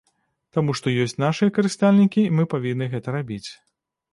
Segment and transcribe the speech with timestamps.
[0.57, 3.47] Таму што ёсць нашыя карыстальнікі і мы павінны гэта рабіць.